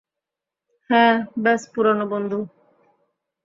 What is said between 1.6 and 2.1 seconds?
পুরানো